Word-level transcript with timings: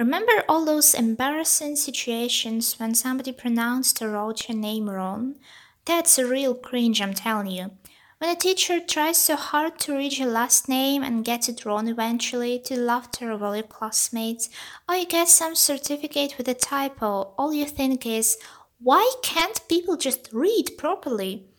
Remember 0.00 0.44
all 0.48 0.64
those 0.64 0.94
embarrassing 0.94 1.76
situations 1.76 2.80
when 2.80 2.94
somebody 2.94 3.32
pronounced 3.32 4.00
or 4.00 4.08
wrote 4.08 4.48
your 4.48 4.56
name 4.56 4.88
wrong? 4.88 5.36
That's 5.84 6.18
a 6.18 6.26
real 6.26 6.54
cringe, 6.54 7.02
I'm 7.02 7.12
telling 7.12 7.48
you. 7.48 7.72
When 8.16 8.30
a 8.30 8.34
teacher 8.34 8.80
tries 8.80 9.18
so 9.18 9.36
hard 9.36 9.78
to 9.80 9.94
read 9.94 10.16
your 10.16 10.30
last 10.30 10.70
name 10.70 11.02
and 11.02 11.22
gets 11.22 11.50
it 11.50 11.66
wrong 11.66 11.86
eventually 11.86 12.58
to 12.60 12.76
the 12.76 12.80
laughter 12.80 13.30
of 13.30 13.42
all 13.42 13.54
your 13.54 13.66
classmates, 13.66 14.48
or 14.88 14.94
you 14.94 15.04
get 15.04 15.28
some 15.28 15.54
certificate 15.54 16.36
with 16.38 16.48
a 16.48 16.54
typo, 16.54 17.34
all 17.36 17.52
you 17.52 17.66
think 17.66 18.06
is, 18.06 18.38
why 18.78 19.06
can't 19.22 19.68
people 19.68 19.98
just 19.98 20.30
read 20.32 20.78
properly? 20.78 21.49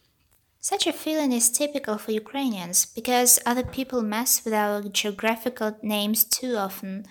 Such 0.64 0.86
a 0.86 0.94
feeling 0.94 1.32
is 1.32 1.50
typical 1.50 1.98
for 1.98 2.12
Ukrainians 2.12 2.86
because 2.86 3.40
other 3.48 3.64
people 3.64 4.04
mess 4.04 4.46
with 4.46 4.54
our 4.54 4.84
geographical 4.84 5.76
names 5.82 6.24
too 6.24 6.56
often. 6.56 7.08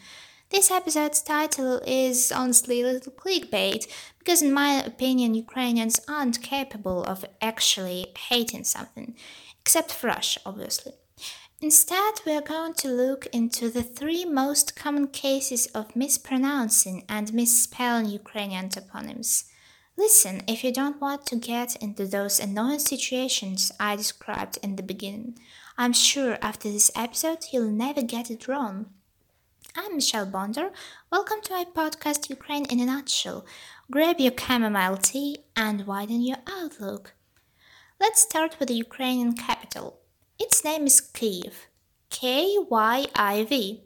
This 0.51 0.71
episode's 0.71 1.21
title 1.21 1.81
is 1.85 2.31
honestly 2.31 2.81
a 2.81 2.87
little 2.87 3.13
clickbait, 3.13 3.89
because 4.21 4.41
in 4.41 4.53
my 4.53 4.75
opinion, 4.75 5.35
Ukrainians 5.35 6.01
aren't 6.07 6.43
capable 6.43 7.03
of 7.03 7.25
actually 7.43 8.13
hating 8.31 8.63
something, 8.63 9.17
except 9.61 9.93
for 9.95 10.07
Russia, 10.07 10.41
obviously. 10.47 10.93
Instead, 11.61 12.21
we 12.25 12.33
are 12.33 12.41
going 12.41 12.75
to 12.75 12.89
look 12.89 13.27
into 13.33 13.69
the 13.69 13.83
three 13.83 14.25
most 14.25 14.77
common 14.77 15.09
cases 15.09 15.67
of 15.75 15.97
mispronouncing 15.97 17.05
and 17.09 17.35
misspelling 17.35 18.07
Ukrainian 18.07 18.69
toponyms. 18.69 19.50
Listen 20.01 20.41
if 20.49 20.65
you 20.65 20.73
don't 20.73 20.99
want 20.99 21.27
to 21.27 21.37
get 21.37 21.77
into 21.77 22.07
those 22.07 22.41
annoying 22.41 22.79
situations 22.79 23.71
I 23.79 23.97
described 23.97 24.59
in 24.63 24.77
the 24.77 24.83
beginning. 24.83 25.39
I'm 25.77 25.93
sure 25.93 26.39
after 26.41 26.71
this 26.71 26.91
episode 26.97 27.45
you'll 27.53 27.71
never 27.71 28.01
get 28.01 28.31
it 28.31 28.49
wrong. 28.49 28.87
I'm 29.77 29.97
Michelle 29.97 30.25
Bonder. 30.25 30.71
Welcome 31.13 31.43
to 31.43 31.53
my 31.53 31.67
podcast 31.77 32.31
Ukraine 32.31 32.65
in 32.71 32.81
a 32.81 32.87
Nutshell. 32.87 33.45
Grab 33.91 34.19
your 34.19 34.33
chamomile 34.33 34.97
tea 34.97 35.41
and 35.55 35.87
widen 35.87 36.23
your 36.23 36.39
outlook. 36.49 37.13
Let's 38.01 38.23
start 38.23 38.57
with 38.59 38.69
the 38.69 38.83
Ukrainian 38.89 39.35
capital. 39.35 39.99
Its 40.39 40.65
name 40.65 40.87
is 40.87 41.03
Kyiv. 41.03 41.53
K 42.09 42.57
Y 42.71 43.05
I 43.15 43.45
V. 43.45 43.83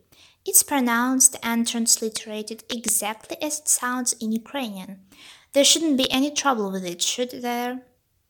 It's 0.46 0.62
pronounced 0.62 1.36
and 1.42 1.66
transliterated 1.66 2.62
exactly 2.70 3.36
as 3.42 3.58
it 3.58 3.66
sounds 3.66 4.12
in 4.12 4.30
Ukrainian. 4.30 5.00
There 5.54 5.64
shouldn't 5.64 5.96
be 5.96 6.10
any 6.10 6.30
trouble 6.30 6.70
with 6.70 6.84
it, 6.84 7.00
should 7.00 7.30
there? 7.30 7.82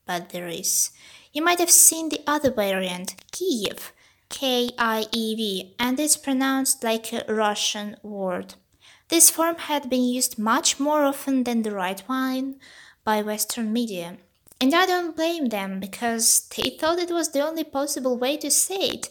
But 0.06 0.30
there 0.30 0.46
is. 0.48 0.90
You 1.32 1.42
might 1.42 1.58
have 1.58 1.70
seen 1.70 2.08
the 2.08 2.20
other 2.26 2.52
variant, 2.52 3.16
Kiev 3.32 3.92
K 4.28 4.70
I 4.78 5.06
E 5.12 5.34
V, 5.34 5.74
and 5.78 5.98
it's 5.98 6.16
pronounced 6.16 6.84
like 6.84 7.12
a 7.12 7.24
Russian 7.28 7.96
word. 8.02 8.54
This 9.08 9.30
form 9.30 9.56
had 9.56 9.88
been 9.88 10.04
used 10.04 10.38
much 10.38 10.80
more 10.80 11.04
often 11.04 11.44
than 11.44 11.62
the 11.62 11.74
right 11.74 12.00
one 12.06 12.56
by 13.04 13.22
Western 13.22 13.72
media. 13.72 14.18
And 14.60 14.74
I 14.74 14.86
don't 14.86 15.16
blame 15.16 15.48
them 15.48 15.80
because 15.80 16.48
they 16.56 16.70
thought 16.70 16.98
it 16.98 17.10
was 17.10 17.30
the 17.30 17.40
only 17.40 17.64
possible 17.64 18.16
way 18.16 18.36
to 18.38 18.50
say 18.50 18.80
it. 18.96 19.08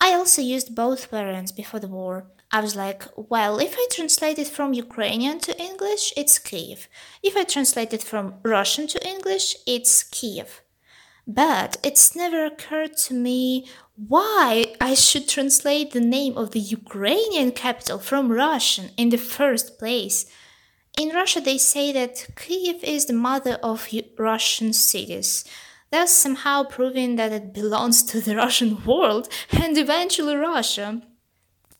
I 0.00 0.12
also 0.14 0.40
used 0.40 0.74
both 0.74 1.06
variants 1.06 1.52
before 1.52 1.80
the 1.80 1.88
war. 1.88 2.26
I 2.50 2.60
was 2.60 2.74
like, 2.74 3.04
well, 3.14 3.58
if 3.58 3.74
I 3.76 3.86
translate 3.90 4.38
it 4.38 4.48
from 4.48 4.72
Ukrainian 4.72 5.38
to 5.40 5.60
English, 5.60 6.14
it's 6.16 6.38
Kyiv. 6.38 6.86
If 7.22 7.36
I 7.36 7.44
translate 7.44 7.92
it 7.92 8.02
from 8.02 8.36
Russian 8.42 8.86
to 8.88 9.06
English, 9.06 9.56
it's 9.66 10.02
Kiev. 10.02 10.62
But 11.26 11.76
it's 11.82 12.16
never 12.16 12.46
occurred 12.46 12.96
to 13.04 13.12
me 13.12 13.66
why 13.96 14.74
I 14.80 14.94
should 14.94 15.28
translate 15.28 15.90
the 15.90 16.00
name 16.00 16.38
of 16.38 16.52
the 16.52 16.60
Ukrainian 16.60 17.52
capital 17.52 17.98
from 17.98 18.32
Russian 18.32 18.92
in 18.96 19.10
the 19.10 19.18
first 19.18 19.78
place. 19.78 20.24
In 20.98 21.10
Russia, 21.10 21.42
they 21.42 21.58
say 21.58 21.92
that 21.92 22.28
Kiev 22.34 22.82
is 22.82 23.04
the 23.06 23.12
mother 23.12 23.58
of 23.62 23.88
Russian 24.18 24.72
cities, 24.72 25.44
thus 25.90 26.12
somehow 26.14 26.62
proving 26.62 27.16
that 27.16 27.32
it 27.32 27.52
belongs 27.52 28.02
to 28.04 28.22
the 28.22 28.36
Russian 28.44 28.82
world 28.86 29.28
and 29.52 29.76
eventually 29.76 30.34
Russia. 30.34 31.02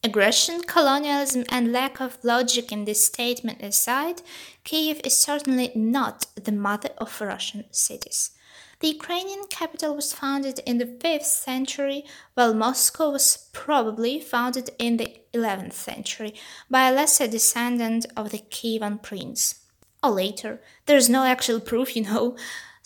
Aggression, 0.04 0.60
colonialism, 0.62 1.44
and 1.50 1.72
lack 1.72 2.00
of 2.00 2.18
logic 2.22 2.70
in 2.70 2.84
this 2.84 3.04
statement 3.04 3.60
aside, 3.62 4.22
Kiev 4.62 5.00
is 5.04 5.20
certainly 5.20 5.72
not 5.74 6.26
the 6.36 6.52
mother 6.52 6.90
of 6.98 7.20
Russian 7.20 7.64
cities. 7.72 8.30
The 8.78 8.88
Ukrainian 8.88 9.46
capital 9.50 9.96
was 9.96 10.12
founded 10.12 10.60
in 10.64 10.78
the 10.78 10.86
5th 10.86 11.24
century, 11.24 12.04
while 12.34 12.54
Moscow 12.54 13.10
was 13.10 13.48
probably 13.52 14.20
founded 14.20 14.70
in 14.78 14.98
the 14.98 15.16
11th 15.34 15.72
century 15.72 16.32
by 16.70 16.88
a 16.88 16.92
lesser 16.92 17.26
descendant 17.26 18.06
of 18.16 18.30
the 18.30 18.38
Kievan 18.38 19.02
prince. 19.02 19.56
Or 20.00 20.10
later. 20.10 20.60
There's 20.86 21.10
no 21.10 21.24
actual 21.24 21.58
proof, 21.58 21.96
you 21.96 22.04
know. 22.04 22.36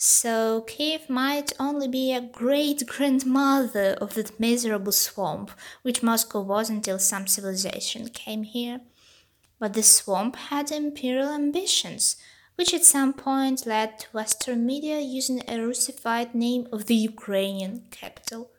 So 0.05 0.65
Kiev 0.67 1.09
might 1.09 1.53
only 1.61 1.87
be 1.87 2.11
a 2.11 2.19
great 2.19 2.85
grandmother 2.85 3.95
of 4.01 4.15
that 4.15 4.37
miserable 4.37 4.91
swamp, 4.91 5.51
which 5.81 6.03
Moscow 6.03 6.41
was 6.41 6.69
until 6.69 6.99
some 6.99 7.25
civilization 7.25 8.09
came 8.09 8.43
here. 8.43 8.81
But 9.59 9.75
the 9.75 9.81
swamp 9.81 10.35
had 10.35 10.71
imperial 10.71 11.29
ambitions 11.29 12.17
which 12.55 12.73
at 12.73 12.83
some 12.83 13.13
point 13.13 13.65
led 13.65 13.97
to 13.99 14.07
Western 14.11 14.65
media 14.65 14.99
using 14.99 15.41
a 15.47 15.65
Russified 15.65 16.35
name 16.35 16.67
of 16.73 16.87
the 16.87 16.95
Ukrainian 16.95 17.83
capital. 17.89 18.51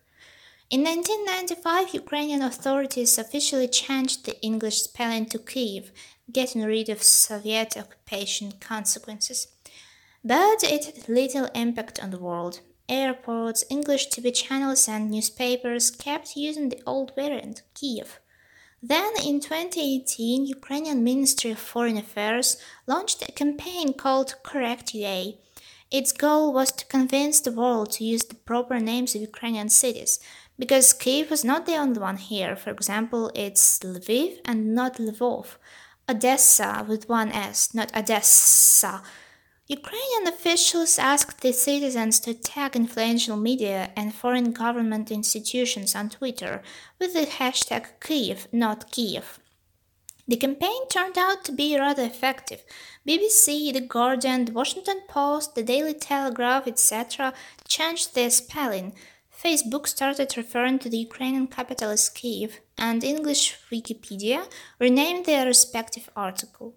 In 0.71 0.83
1995, 0.83 1.93
Ukrainian 1.93 2.41
authorities 2.41 3.19
officially 3.19 3.69
changed 3.69 4.25
the 4.25 4.41
English 4.41 4.83
spelling 4.85 5.27
to 5.27 5.39
Kyiv, 5.39 5.91
getting 6.33 6.63
rid 6.63 6.89
of 6.89 7.03
Soviet 7.03 7.77
occupation 7.77 8.53
consequences. 8.61 9.54
But 10.25 10.65
it 10.65 10.87
had 10.87 11.09
little 11.09 11.51
impact 11.55 12.03
on 12.03 12.11
the 12.11 12.19
world. 12.19 12.61
Airports, 12.89 13.63
English 13.69 14.09
TV 14.09 14.35
channels, 14.35 14.89
and 14.89 15.11
newspapers 15.11 15.91
kept 15.91 16.35
using 16.35 16.71
the 16.71 16.81
old 16.87 17.13
variant, 17.15 17.63
Kiev. 17.75 18.21
Then 18.83 19.13
in 19.23 19.41
2018, 19.41 20.47
Ukrainian 20.47 21.05
Ministry 21.05 21.51
of 21.51 21.59
Foreign 21.59 21.99
Affairs 21.99 22.57
launched 22.87 23.23
a 23.23 23.33
campaign 23.33 23.93
called 23.93 24.37
Correct 24.43 24.95
UA. 24.95 25.35
Its 25.91 26.13
goal 26.13 26.53
was 26.53 26.73
to 26.73 26.87
convince 26.87 27.41
the 27.41 27.53
world 27.53 27.93
to 27.93 28.05
use 28.05 28.25
the 28.25 28.35
proper 28.35 28.81
names 28.81 29.15
of 29.15 29.21
Ukrainian 29.21 29.69
cities, 29.69 30.21
because 30.59 30.95
Kiev 30.95 31.31
was 31.31 31.45
not 31.45 31.67
the 31.67 31.77
only 31.77 32.01
one 32.01 32.17
here. 32.17 32.57
For 32.57 32.71
example, 32.71 33.31
it's 33.35 33.79
Lviv 33.81 34.39
and 34.47 34.75
not 34.75 34.97
Lvov. 34.97 35.57
Odesa 36.09 36.87
with 36.87 37.09
one 37.09 37.31
S, 37.33 37.75
not 37.75 37.95
Odessa, 37.97 39.03
Ukrainian 39.67 40.27
officials 40.27 40.99
asked 40.99 41.41
the 41.41 41.55
citizens 41.55 42.21
to 42.21 42.35
tag 42.35 42.77
influential 42.77 43.39
media 43.39 43.93
and 43.97 44.15
foreign 44.15 44.53
government 44.53 45.11
institutions 45.11 45.95
on 45.95 46.11
Twitter 46.11 46.63
with 46.99 47.15
the 47.15 47.25
hashtag 47.25 47.87
Kyiv, 47.99 48.47
not 48.53 48.91
Kiev. 48.91 49.41
The 50.29 50.37
campaign 50.37 50.87
turned 50.91 51.17
out 51.17 51.47
to 51.47 51.53
be 51.53 51.79
rather 51.79 52.03
effective. 52.03 52.63
BBC, 53.09 53.73
The 53.73 53.81
Guardian, 53.81 54.45
The 54.45 54.53
Washington 54.53 55.01
Post, 55.09 55.55
The 55.55 55.63
Daily 55.63 55.95
Telegraph, 55.95 56.67
etc. 56.67 57.33
changed 57.67 58.15
their 58.15 58.29
spelling. 58.29 58.95
Facebook 59.35 59.87
started 59.87 60.37
referring 60.37 60.79
to 60.81 60.91
the 60.91 60.99
Ukrainian 60.99 61.47
capital 61.47 61.89
as 61.89 62.11
Kyiv, 62.11 62.59
and 62.77 63.03
English 63.03 63.57
Wikipedia 63.73 64.47
renamed 64.79 65.25
their 65.25 65.47
respective 65.47 66.11
article. 66.15 66.75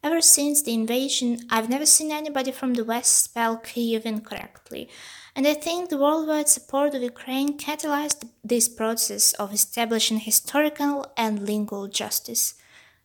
Ever 0.00 0.20
since 0.20 0.62
the 0.62 0.74
invasion, 0.74 1.40
I've 1.50 1.68
never 1.68 1.84
seen 1.84 2.12
anybody 2.12 2.52
from 2.52 2.74
the 2.74 2.84
West 2.84 3.20
spell 3.20 3.56
Kyiv 3.58 4.02
incorrectly, 4.02 4.88
and 5.34 5.44
I 5.44 5.54
think 5.54 5.90
the 5.90 5.98
worldwide 5.98 6.48
support 6.48 6.94
of 6.94 7.02
Ukraine 7.02 7.58
catalyzed 7.58 8.28
this 8.44 8.68
process 8.68 9.32
of 9.34 9.52
establishing 9.52 10.20
historical 10.20 11.12
and 11.16 11.44
lingual 11.44 11.88
justice. 11.88 12.54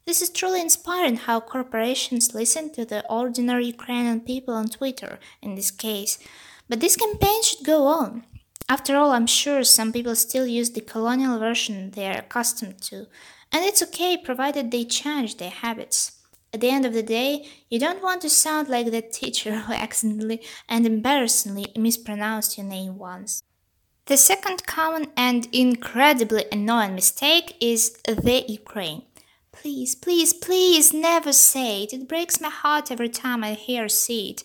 This 0.06 0.22
is 0.22 0.30
truly 0.30 0.62
inspiring 0.62 1.16
how 1.16 1.40
corporations 1.40 2.36
listen 2.36 2.72
to 2.74 2.86
the 2.86 3.04
ordinary 3.10 3.66
Ukrainian 3.66 4.22
people 4.22 4.54
on 4.54 4.68
Twitter, 4.68 5.18
in 5.42 5.56
this 5.56 5.72
case. 5.72 6.20
But 6.70 6.80
this 6.80 6.96
campaign 6.96 7.42
should 7.42 7.66
go 7.66 7.88
on. 7.88 8.24
After 8.70 8.96
all, 8.98 9.14
I'm 9.14 9.28
sure 9.28 9.64
some 9.64 9.92
people 9.92 10.16
still 10.16 10.46
use 10.46 10.70
the 10.70 10.82
colonial 10.82 11.40
version 11.40 11.90
they 11.90 12.06
are 12.08 12.20
accustomed 12.20 12.82
to, 12.84 13.08
and 13.52 13.66
it's 13.66 13.82
okay 13.82 14.16
provided 14.16 14.70
they 14.70 14.86
change 14.86 15.38
their 15.38 15.50
habits. 15.50 16.20
At 16.54 16.62
the 16.62 16.70
end 16.70 16.86
of 16.86 16.94
the 16.94 17.02
day, 17.02 17.48
you 17.68 17.80
don't 17.80 18.04
want 18.04 18.22
to 18.22 18.30
sound 18.30 18.70
like 18.70 18.92
that 18.92 19.12
teacher 19.12 19.62
who 19.62 19.74
accidentally 19.86 20.42
and 20.70 20.86
embarrassingly 20.86 21.74
mispronounced 21.76 22.58
your 22.58 22.68
name 22.68 22.98
once. 23.00 23.44
The 24.06 24.18
second 24.18 24.68
common 24.68 25.08
and 25.18 25.48
incredibly 25.52 26.46
annoying 26.52 26.94
mistake 26.94 27.56
is 27.60 27.98
the 28.04 28.46
Ukraine. 28.48 29.04
Please, 29.52 29.96
please, 29.96 30.34
please 30.34 30.94
never 30.94 31.32
say 31.32 31.84
it. 31.84 31.94
It 31.94 32.08
breaks 32.08 32.42
my 32.42 32.50
heart 32.50 32.92
every 32.92 33.10
time 33.10 33.44
I 33.44 33.54
hear 33.54 33.88
see 33.88 34.32
it. 34.32 34.44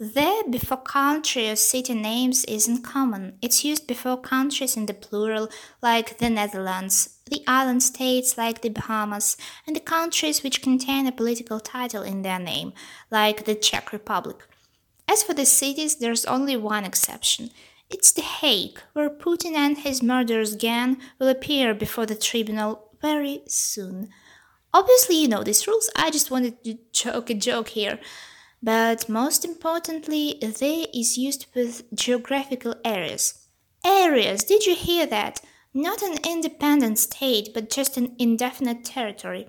There, 0.00 0.42
before 0.50 0.78
country 0.78 1.48
or 1.48 1.54
city 1.54 1.94
names 1.94 2.44
isn't 2.46 2.82
common. 2.82 3.38
It's 3.40 3.64
used 3.64 3.86
before 3.86 4.16
countries 4.20 4.76
in 4.76 4.86
the 4.86 4.94
plural, 4.94 5.48
like 5.80 6.18
the 6.18 6.28
Netherlands, 6.28 7.20
the 7.30 7.44
island 7.46 7.84
states 7.84 8.36
like 8.36 8.60
the 8.60 8.70
Bahamas, 8.70 9.36
and 9.68 9.76
the 9.76 9.80
countries 9.80 10.42
which 10.42 10.62
contain 10.62 11.06
a 11.06 11.12
political 11.12 11.60
title 11.60 12.02
in 12.02 12.22
their 12.22 12.40
name, 12.40 12.72
like 13.08 13.44
the 13.44 13.54
Czech 13.54 13.92
Republic. 13.92 14.38
As 15.06 15.22
for 15.22 15.32
the 15.32 15.46
cities, 15.46 15.94
there's 15.96 16.24
only 16.24 16.56
one 16.56 16.84
exception. 16.84 17.50
It's 17.88 18.10
The 18.10 18.22
Hague, 18.22 18.80
where 18.94 19.08
Putin 19.08 19.54
and 19.54 19.78
his 19.78 20.02
murderous 20.02 20.56
gang 20.56 20.96
will 21.20 21.28
appear 21.28 21.72
before 21.72 22.06
the 22.06 22.16
tribunal 22.16 22.88
very 23.00 23.42
soon. 23.46 24.08
Obviously, 24.72 25.22
you 25.22 25.28
know 25.28 25.44
these 25.44 25.68
rules, 25.68 25.88
I 25.94 26.10
just 26.10 26.32
wanted 26.32 26.64
to 26.64 26.78
joke 26.92 27.30
a 27.30 27.34
joke 27.34 27.68
here. 27.68 28.00
But 28.64 29.10
most 29.10 29.44
importantly, 29.44 30.38
they 30.40 30.86
is 30.94 31.18
used 31.18 31.44
with 31.54 31.82
geographical 31.94 32.74
areas. 32.82 33.46
Areas, 33.84 34.42
did 34.42 34.64
you 34.64 34.74
hear 34.74 35.04
that? 35.04 35.42
Not 35.74 36.00
an 36.00 36.16
independent 36.26 36.98
state, 36.98 37.50
but 37.52 37.68
just 37.68 37.98
an 37.98 38.16
indefinite 38.18 38.82
territory. 38.82 39.48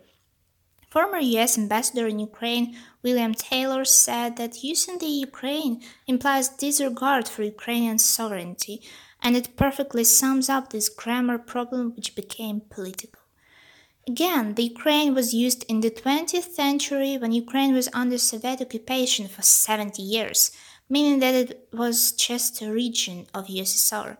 Former 0.90 1.20
US 1.20 1.58
ambassador 1.58 2.08
in 2.08 2.20
Ukraine, 2.20 2.76
William 3.04 3.34
Taylor, 3.34 3.86
said 3.86 4.36
that 4.36 4.66
using 4.66 4.98
the 4.98 5.06
Ukraine 5.30 5.82
implies 6.08 6.50
disregard 6.50 7.30
for 7.30 7.44
Ukrainian 7.44 8.00
sovereignty, 8.00 8.82
and 9.24 9.38
it 9.38 9.56
perfectly 9.56 10.04
sums 10.04 10.50
up 10.50 10.72
this 10.72 10.90
grammar 10.90 11.38
problem 11.38 11.94
which 11.96 12.16
became 12.16 12.60
political. 12.70 13.25
Again, 14.08 14.54
the 14.54 14.66
Ukraine 14.66 15.16
was 15.16 15.34
used 15.34 15.64
in 15.64 15.82
the 15.82 15.90
20th 15.90 16.54
century 16.54 17.18
when 17.18 17.32
Ukraine 17.32 17.74
was 17.74 17.90
under 17.92 18.20
Soviet 18.20 18.62
occupation 18.62 19.28
for 19.28 19.42
70 19.42 20.00
years, 20.00 20.52
meaning 20.88 21.20
that 21.22 21.34
it 21.34 21.68
was 21.74 22.12
just 22.12 22.62
a 22.62 22.72
region 22.72 23.26
of 23.34 23.48
USSR. 23.48 24.18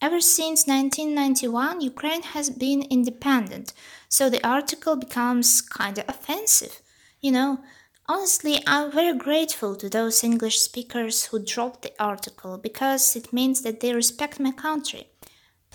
Ever 0.00 0.20
since 0.20 0.68
1991, 0.68 1.80
Ukraine 1.80 2.22
has 2.22 2.48
been 2.48 2.82
independent, 2.82 3.72
so 4.08 4.30
the 4.30 4.46
article 4.46 4.94
becomes 4.94 5.62
kinda 5.62 6.04
offensive. 6.06 6.80
You 7.20 7.32
know, 7.32 7.58
honestly, 8.06 8.62
I'm 8.68 8.92
very 8.92 9.18
grateful 9.18 9.74
to 9.74 9.88
those 9.88 10.22
English 10.22 10.60
speakers 10.60 11.24
who 11.24 11.40
dropped 11.40 11.82
the 11.82 11.94
article 11.98 12.56
because 12.56 13.16
it 13.16 13.32
means 13.32 13.62
that 13.62 13.80
they 13.80 13.92
respect 13.92 14.38
my 14.38 14.52
country. 14.52 15.08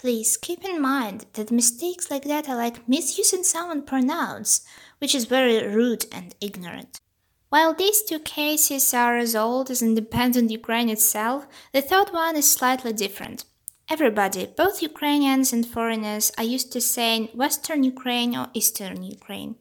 Please 0.04 0.36
keep 0.36 0.66
in 0.66 0.82
mind 0.82 1.28
that 1.32 1.50
mistakes 1.50 2.12
like 2.12 2.26
that 2.26 2.50
are 2.50 2.58
like 2.58 2.90
misusing 2.90 3.42
someone's 3.42 3.86
pronouns, 3.86 4.60
which 4.98 5.16
is 5.16 5.24
very 5.24 5.66
rude 5.66 6.08
and 6.12 6.36
ignorant. 6.42 7.00
While 7.48 7.74
these 7.74 8.04
two 8.04 8.20
cases 8.20 8.94
are 8.94 9.18
as 9.18 9.34
old 9.34 9.72
as 9.72 9.82
independent 9.82 10.52
Ukraine 10.52 10.90
itself, 10.90 11.48
the 11.72 11.82
third 11.82 12.10
one 12.10 12.36
is 12.36 12.52
slightly 12.52 12.92
different. 12.92 13.46
Everybody, 13.90 14.46
both 14.46 14.82
Ukrainians 14.82 15.54
and 15.54 15.66
foreigners, 15.66 16.34
are 16.38 16.44
used 16.44 16.74
to 16.74 16.82
saying 16.82 17.30
Western 17.34 17.86
Ukraine 17.86 18.36
or 18.36 18.48
Eastern 18.54 19.04
Ukraine. 19.04 19.56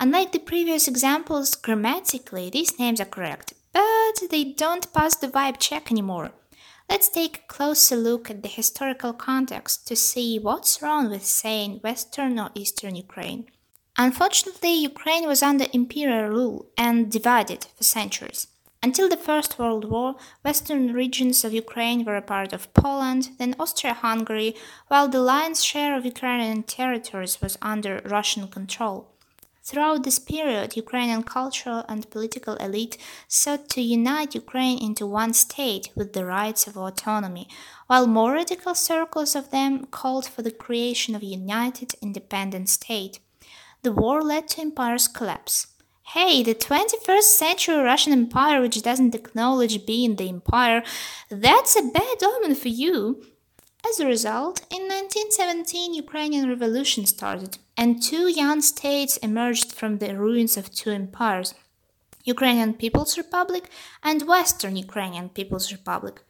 Unlike 0.00 0.32
the 0.32 0.40
previous 0.40 0.88
examples, 0.88 1.54
grammatically 1.54 2.50
these 2.50 2.80
names 2.80 3.00
are 3.00 3.14
correct, 3.16 3.54
but 3.72 4.16
they 4.28 4.42
don't 4.42 4.92
pass 4.92 5.14
the 5.14 5.28
vibe 5.28 5.60
check 5.60 5.92
anymore. 5.92 6.32
Let's 6.88 7.08
take 7.08 7.38
a 7.38 7.52
closer 7.52 7.96
look 7.96 8.30
at 8.30 8.42
the 8.42 8.48
historical 8.48 9.12
context 9.12 9.88
to 9.88 9.96
see 9.96 10.38
what's 10.38 10.80
wrong 10.82 11.10
with 11.10 11.24
saying 11.24 11.80
Western 11.82 12.38
or 12.38 12.50
Eastern 12.54 12.94
Ukraine. 12.96 13.46
Unfortunately, 13.96 14.74
Ukraine 14.74 15.26
was 15.26 15.42
under 15.42 15.66
imperial 15.72 16.28
rule 16.28 16.66
and 16.76 17.10
divided 17.10 17.66
for 17.76 17.84
centuries. 17.84 18.48
Until 18.82 19.08
the 19.08 19.16
First 19.16 19.58
World 19.58 19.90
War, 19.90 20.16
western 20.44 20.92
regions 20.92 21.42
of 21.42 21.54
Ukraine 21.54 22.04
were 22.04 22.16
a 22.16 22.22
part 22.22 22.52
of 22.52 22.72
Poland, 22.74 23.30
then 23.38 23.56
Austria 23.58 23.94
Hungary, 23.94 24.54
while 24.88 25.08
the 25.08 25.22
lion's 25.22 25.64
share 25.64 25.96
of 25.96 26.04
Ukrainian 26.04 26.64
territories 26.64 27.40
was 27.40 27.56
under 27.62 28.02
Russian 28.04 28.46
control. 28.48 29.13
Throughout 29.66 30.02
this 30.02 30.18
period, 30.18 30.76
Ukrainian 30.76 31.22
cultural 31.22 31.86
and 31.88 32.10
political 32.10 32.56
elite 32.56 32.98
sought 33.28 33.70
to 33.70 33.80
unite 33.80 34.34
Ukraine 34.34 34.78
into 34.78 35.06
one 35.06 35.32
state 35.32 35.88
with 35.96 36.12
the 36.12 36.26
rights 36.26 36.66
of 36.66 36.76
autonomy, 36.76 37.48
while 37.86 38.06
more 38.06 38.34
radical 38.34 38.74
circles 38.74 39.34
of 39.34 39.50
them 39.50 39.86
called 39.86 40.26
for 40.26 40.42
the 40.42 40.50
creation 40.50 41.14
of 41.14 41.22
a 41.22 41.36
united 41.44 41.94
independent 42.02 42.68
state. 42.68 43.20
The 43.82 43.92
war 43.92 44.20
led 44.20 44.48
to 44.48 44.60
empire's 44.60 45.08
collapse. 45.08 45.68
Hey, 46.08 46.42
the 46.42 46.54
21st 46.54 47.22
century 47.22 47.76
Russian 47.76 48.12
Empire, 48.12 48.60
which 48.60 48.82
doesn't 48.82 49.14
acknowledge 49.14 49.86
being 49.86 50.16
the 50.16 50.28
empire, 50.28 50.82
that's 51.30 51.74
a 51.74 51.82
bad 51.82 52.22
omen 52.22 52.54
for 52.54 52.68
you. 52.68 53.24
As 53.88 53.98
a 53.98 54.06
result, 54.06 54.60
in 54.70 54.82
1917 54.88 55.94
Ukrainian 55.94 56.50
revolution 56.50 57.06
started, 57.06 57.56
and 57.76 58.02
two 58.02 58.28
young 58.28 58.60
states 58.60 59.16
emerged 59.18 59.72
from 59.72 59.98
the 59.98 60.16
ruins 60.16 60.56
of 60.56 60.70
two 60.70 60.90
empires, 60.90 61.54
Ukrainian 62.24 62.74
People's 62.74 63.18
Republic 63.18 63.64
and 64.02 64.26
Western 64.26 64.76
Ukrainian 64.76 65.28
People's 65.28 65.72
Republic. 65.72 66.22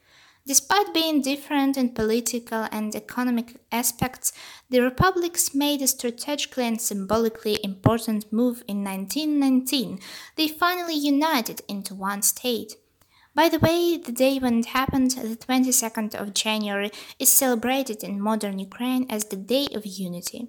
Despite 0.46 0.93
being 0.93 1.23
different 1.23 1.79
in 1.79 1.94
political 1.94 2.69
and 2.70 2.94
economic 2.94 3.56
aspects, 3.73 4.31
the 4.69 4.81
republics 4.81 5.55
made 5.55 5.81
a 5.81 5.87
strategically 5.87 6.67
and 6.67 6.79
symbolically 6.79 7.58
important 7.64 8.31
move 8.31 8.62
in 8.69 8.85
1919. 8.85 10.00
They 10.37 10.49
finally 10.49 10.96
united 10.96 11.62
into 11.67 11.94
one 11.94 12.20
state. 12.20 12.76
By 13.35 13.49
the 13.49 13.58
way, 13.58 13.96
the 13.96 14.12
day 14.12 14.38
when 14.38 14.58
it 14.58 14.67
happened, 14.67 15.12
the 15.12 15.37
22nd 15.37 16.14
of 16.14 16.35
January, 16.35 16.91
is 17.19 17.32
celebrated 17.32 18.05
in 18.05 18.20
modern 18.20 18.58
Ukraine 18.58 19.06
as 19.08 19.25
the 19.25 19.37
Day 19.37 19.69
of 19.75 19.87
Unity. 19.87 20.49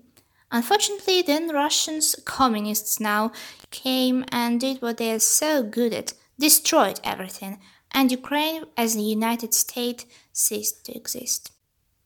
Unfortunately, 0.55 1.21
then 1.21 1.49
Russians, 1.49 2.15
communists 2.23 2.97
now, 2.97 3.33
came 3.71 4.23
and 4.31 4.57
did 4.57 4.81
what 4.81 4.95
they 4.95 5.11
are 5.11 5.19
so 5.19 5.61
good 5.61 5.93
at 5.93 6.13
destroyed 6.39 6.97
everything, 7.03 7.59
and 7.91 8.09
Ukraine 8.09 8.63
as 8.77 8.95
a 8.95 9.01
united 9.01 9.53
state 9.53 10.05
ceased 10.31 10.85
to 10.85 10.95
exist. 10.95 11.51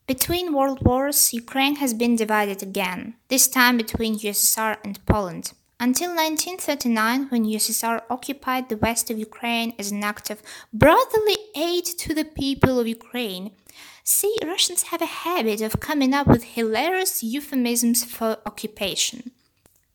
Between 0.08 0.52
world 0.52 0.80
wars, 0.84 1.32
Ukraine 1.32 1.76
has 1.76 1.94
been 1.94 2.16
divided 2.16 2.64
again, 2.64 3.18
this 3.28 3.48
time 3.48 3.78
between 3.78 4.18
USSR 4.18 4.78
and 4.84 5.06
Poland 5.06 5.54
until 5.80 6.10
1939 6.10 7.28
when 7.30 7.46
USSR 7.46 8.02
occupied 8.10 8.68
the 8.68 8.78
west 8.78 9.10
of 9.10 9.18
Ukraine 9.18 9.74
as 9.80 9.92
an 9.92 10.04
act 10.04 10.30
of 10.30 10.44
brotherly 10.74 11.38
aid 11.56 11.86
to 11.86 12.14
the 12.14 12.26
people 12.26 12.80
of 12.80 12.88
Ukraine. 12.88 13.52
See, 14.04 14.36
Russians 14.44 14.84
have 14.84 15.02
a 15.02 15.18
habit 15.26 15.62
of 15.62 15.80
coming 15.80 16.14
up 16.14 16.28
with 16.28 16.56
hilarious 16.56 17.24
euphemisms 17.24 18.04
for 18.04 18.40
occupation. 18.46 19.32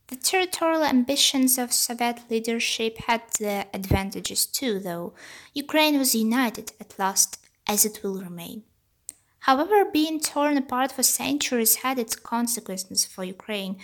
The 0.09 0.17
territorial 0.17 0.85
ambitions 0.85 1.59
of 1.59 1.73
Soviet 1.73 2.21
leadership 2.31 2.99
had 3.07 3.23
their 3.41 3.67
advantages 3.75 4.47
too, 4.47 4.79
though. 4.79 5.15
Ukraine 5.53 5.99
was 5.99 6.15
united 6.15 6.73
at 6.81 6.99
last, 6.99 7.39
as 7.67 7.85
it 7.85 8.01
will 8.03 8.21
remain. 8.21 8.63
However, 9.41 9.85
being 9.85 10.21
torn 10.21 10.57
apart 10.57 10.93
for 10.93 11.03
centuries 11.03 11.77
had 11.77 11.99
its 11.99 12.17
consequences 12.17 13.05
for 13.05 13.25
Ukraine. 13.25 13.77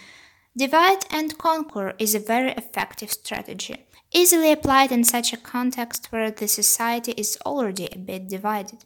Divide 0.60 1.06
and 1.10 1.38
conquer 1.38 1.94
is 1.98 2.14
a 2.14 2.18
very 2.18 2.52
effective 2.52 3.10
strategy, 3.10 3.86
easily 4.12 4.52
applied 4.52 4.92
in 4.92 5.04
such 5.04 5.32
a 5.32 5.38
context 5.38 6.08
where 6.10 6.30
the 6.30 6.46
society 6.46 7.12
is 7.12 7.38
already 7.46 7.88
a 7.90 7.96
bit 7.96 8.28
divided. 8.28 8.84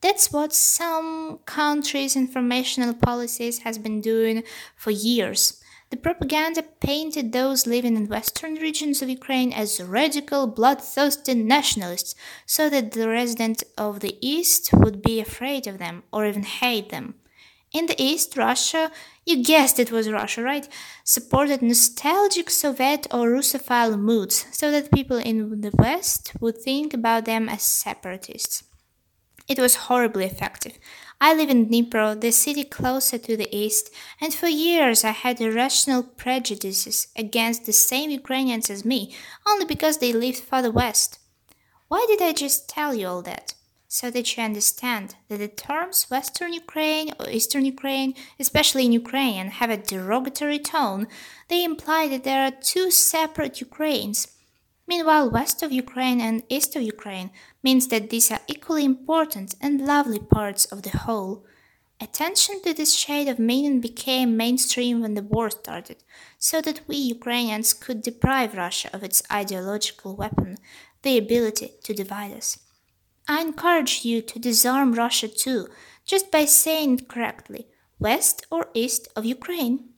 That's 0.00 0.32
what 0.32 0.52
some 0.52 1.38
countries' 1.46 2.16
informational 2.16 2.92
policies 2.92 3.60
has 3.60 3.78
been 3.78 4.00
doing 4.00 4.42
for 4.74 4.90
years. 4.90 5.62
The 5.90 5.96
propaganda 5.96 6.64
painted 6.80 7.30
those 7.30 7.68
living 7.68 7.94
in 7.94 8.08
western 8.08 8.56
regions 8.56 9.00
of 9.00 9.08
Ukraine 9.08 9.52
as 9.52 9.80
radical, 9.80 10.48
bloodthirsty 10.48 11.34
nationalists, 11.34 12.16
so 12.46 12.68
that 12.70 12.90
the 12.90 13.08
residents 13.08 13.62
of 13.78 14.00
the 14.00 14.18
east 14.20 14.70
would 14.72 15.02
be 15.02 15.20
afraid 15.20 15.68
of 15.68 15.78
them 15.78 16.02
or 16.10 16.26
even 16.26 16.42
hate 16.42 16.88
them. 16.88 17.14
In 17.72 17.86
the 17.86 18.00
East, 18.02 18.36
Russia, 18.36 18.90
you 19.24 19.42
guessed 19.42 19.78
it 19.78 19.90
was 19.90 20.10
Russia, 20.10 20.42
right? 20.42 20.68
Supported 21.04 21.62
nostalgic 21.62 22.48
Soviet 22.48 23.06
or 23.10 23.30
Russophile 23.30 23.98
moods 23.98 24.46
so 24.52 24.70
that 24.70 24.92
people 24.92 25.18
in 25.18 25.60
the 25.60 25.72
West 25.74 26.32
would 26.40 26.58
think 26.58 26.94
about 26.94 27.24
them 27.24 27.48
as 27.48 27.62
separatists. 27.62 28.62
It 29.48 29.58
was 29.58 29.86
horribly 29.86 30.24
effective. 30.24 30.78
I 31.20 31.34
live 31.34 31.50
in 31.50 31.68
Dnipro, 31.68 32.20
the 32.20 32.32
city 32.32 32.64
closer 32.64 33.16
to 33.18 33.36
the 33.36 33.54
east, 33.56 33.90
and 34.20 34.34
for 34.34 34.48
years 34.48 35.04
I 35.04 35.12
had 35.12 35.40
irrational 35.40 36.02
prejudices 36.02 37.08
against 37.16 37.64
the 37.64 37.72
same 37.72 38.10
Ukrainians 38.10 38.70
as 38.70 38.84
me, 38.84 39.14
only 39.46 39.64
because 39.64 39.98
they 39.98 40.12
lived 40.12 40.38
farther 40.38 40.70
west. 40.70 41.18
Why 41.88 42.04
did 42.08 42.20
I 42.20 42.32
just 42.32 42.68
tell 42.68 42.94
you 42.94 43.06
all 43.06 43.22
that? 43.22 43.54
So 43.88 44.10
that 44.10 44.36
you 44.36 44.42
understand 44.42 45.14
that 45.28 45.38
the 45.38 45.48
terms 45.48 46.06
Western 46.10 46.52
Ukraine 46.52 47.12
or 47.18 47.28
Eastern 47.28 47.64
Ukraine, 47.64 48.14
especially 48.38 48.84
in 48.84 48.92
Ukrainian, 48.92 49.48
have 49.48 49.70
a 49.70 49.76
derogatory 49.76 50.58
tone, 50.58 51.06
they 51.48 51.64
imply 51.64 52.08
that 52.08 52.24
there 52.24 52.42
are 52.44 52.50
two 52.50 52.90
separate 52.90 53.60
Ukraines. 53.60 54.28
Meanwhile, 54.88 55.30
west 55.30 55.62
of 55.62 55.72
Ukraine 55.72 56.20
and 56.20 56.44
east 56.48 56.76
of 56.76 56.82
Ukraine 56.82 57.30
means 57.62 57.88
that 57.88 58.10
these 58.10 58.30
are 58.30 58.40
equally 58.46 58.84
important 58.84 59.54
and 59.60 59.84
lovely 59.84 60.20
parts 60.20 60.64
of 60.66 60.82
the 60.82 60.96
whole. 60.96 61.44
Attention 62.00 62.60
to 62.62 62.74
this 62.74 62.94
shade 62.94 63.26
of 63.26 63.38
meaning 63.38 63.80
became 63.80 64.36
mainstream 64.36 65.00
when 65.00 65.14
the 65.14 65.22
war 65.22 65.48
started, 65.50 66.04
so 66.38 66.60
that 66.60 66.82
we 66.86 66.96
Ukrainians 66.96 67.72
could 67.72 68.02
deprive 68.02 68.54
Russia 68.54 68.90
of 68.92 69.02
its 69.02 69.22
ideological 69.32 70.14
weapon, 70.14 70.58
the 71.02 71.16
ability 71.16 71.72
to 71.84 71.94
divide 71.94 72.32
us. 72.32 72.58
I 73.28 73.40
encourage 73.40 74.04
you 74.04 74.22
to 74.22 74.38
disarm 74.38 74.92
Russia 74.92 75.28
too, 75.28 75.68
just 76.04 76.30
by 76.30 76.44
saying 76.44 77.00
it 77.00 77.08
correctly 77.08 77.66
west 77.98 78.46
or 78.50 78.68
east 78.74 79.08
of 79.16 79.24
Ukraine. 79.24 79.88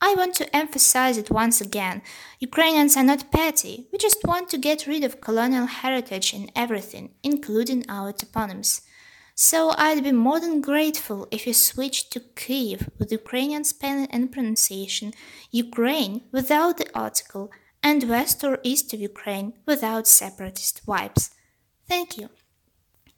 I 0.00 0.14
want 0.14 0.34
to 0.36 0.56
emphasize 0.56 1.16
it 1.16 1.30
once 1.30 1.60
again. 1.60 2.02
Ukrainians 2.38 2.96
are 2.96 3.04
not 3.04 3.30
petty. 3.30 3.88
We 3.90 3.98
just 3.98 4.24
want 4.24 4.48
to 4.50 4.58
get 4.58 4.86
rid 4.86 5.04
of 5.04 5.20
colonial 5.20 5.66
heritage 5.66 6.34
in 6.34 6.50
everything, 6.54 7.14
including 7.22 7.84
our 7.88 8.12
toponyms. 8.12 8.82
So 9.34 9.74
I'd 9.76 10.02
be 10.02 10.12
more 10.12 10.40
than 10.40 10.60
grateful 10.60 11.28
if 11.30 11.46
you 11.46 11.54
switched 11.54 12.10
to 12.12 12.20
Kyiv 12.20 12.88
with 12.98 13.12
Ukrainian 13.12 13.64
spelling 13.64 14.08
and 14.10 14.32
pronunciation, 14.32 15.12
Ukraine 15.50 16.22
without 16.32 16.78
the 16.78 16.88
article, 16.94 17.50
and 17.82 18.08
west 18.08 18.42
or 18.44 18.58
east 18.62 18.92
of 18.94 19.00
Ukraine 19.00 19.52
without 19.66 20.06
separatist 20.06 20.84
vibes. 20.86 21.30
Thank 21.88 22.18
you. 22.18 22.30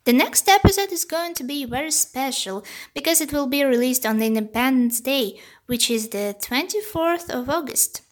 The 0.05 0.13
next 0.13 0.49
episode 0.49 0.91
is 0.91 1.05
going 1.05 1.35
to 1.35 1.45
be 1.45 1.65
very 1.65 1.91
special 1.91 2.65
because 2.95 3.21
it 3.21 3.33
will 3.33 3.47
be 3.47 3.63
released 3.63 4.07
on 4.07 4.23
Independence 4.23 5.01
Day, 5.01 5.39
which 5.67 5.91
is 5.91 6.09
the 6.09 6.35
24th 6.41 7.29
of 7.31 7.51
August. 7.51 8.03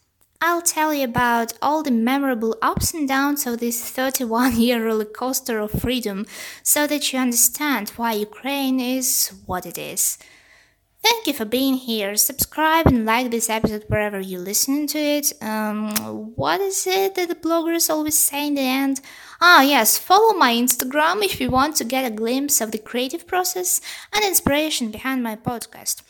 I'll 0.40 0.62
tell 0.62 0.92
you 0.92 1.04
about 1.04 1.54
all 1.62 1.82
the 1.82 1.90
memorable 1.90 2.56
ups 2.60 2.92
and 2.92 3.08
downs 3.08 3.46
of 3.46 3.58
this 3.58 3.82
31 3.90 4.60
year 4.60 4.84
roller 4.84 5.06
coaster 5.06 5.58
of 5.58 5.72
freedom 5.72 6.26
so 6.62 6.86
that 6.86 7.12
you 7.12 7.18
understand 7.18 7.90
why 7.90 8.12
Ukraine 8.12 8.78
is 8.78 9.32
what 9.46 9.64
it 9.64 9.78
is. 9.78 10.18
Thank 11.02 11.26
you 11.28 11.34
for 11.34 11.44
being 11.44 11.74
here. 11.74 12.16
Subscribe 12.16 12.88
and 12.88 13.06
like 13.06 13.30
this 13.30 13.48
episode 13.48 13.84
wherever 13.86 14.18
you're 14.18 14.40
listening 14.40 14.88
to 14.88 14.98
it. 14.98 15.32
Um, 15.40 15.94
what 16.34 16.60
is 16.60 16.86
it 16.86 17.14
that 17.14 17.28
the 17.28 17.34
bloggers 17.36 17.88
always 17.88 18.18
say 18.18 18.48
in 18.48 18.54
the 18.56 18.62
end? 18.62 19.00
Ah, 19.40 19.62
yes, 19.62 19.98
follow 19.98 20.34
my 20.34 20.54
Instagram 20.54 21.22
if 21.22 21.40
you 21.40 21.50
want 21.50 21.76
to 21.76 21.84
get 21.84 22.04
a 22.10 22.14
glimpse 22.14 22.60
of 22.60 22.70
the 22.72 22.78
creative 22.78 23.26
process 23.26 23.80
and 24.12 24.24
inspiration 24.24 24.90
behind 24.90 25.22
my 25.22 25.36
podcast. 25.36 26.02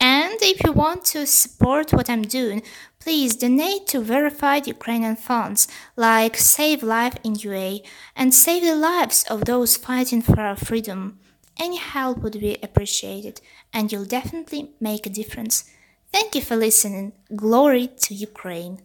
And 0.00 0.36
if 0.42 0.64
you 0.64 0.72
want 0.72 1.04
to 1.06 1.26
support 1.26 1.92
what 1.92 2.10
I'm 2.10 2.22
doing, 2.22 2.62
please 2.98 3.36
donate 3.36 3.86
to 3.88 4.00
verified 4.00 4.66
Ukrainian 4.66 5.16
funds 5.16 5.68
like 5.96 6.36
Save 6.36 6.82
Life 6.82 7.14
in 7.22 7.36
UA 7.36 7.80
and 8.16 8.34
save 8.34 8.62
the 8.64 8.74
lives 8.74 9.24
of 9.30 9.44
those 9.44 9.76
fighting 9.76 10.20
for 10.20 10.40
our 10.40 10.56
freedom. 10.56 11.20
Any 11.58 11.76
help 11.76 12.18
would 12.18 12.40
be 12.40 12.58
appreciated, 12.62 13.40
and 13.72 13.92
you'll 13.92 14.04
definitely 14.04 14.72
make 14.80 15.06
a 15.06 15.10
difference. 15.10 15.70
Thank 16.12 16.34
you 16.34 16.42
for 16.42 16.56
listening. 16.56 17.12
Glory 17.34 17.86
to 17.86 18.14
Ukraine. 18.14 18.82